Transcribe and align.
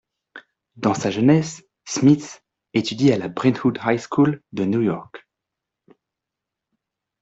Dans 0.77 0.95
sa 0.95 1.11
jeunesse, 1.11 1.63
Smith, 1.85 2.43
étudie 2.73 3.11
à 3.11 3.19
la 3.19 3.27
Brentwood 3.27 3.77
High 3.85 3.99
School 3.99 4.41
de 4.51 4.65
New 4.65 4.81
York. 4.81 5.27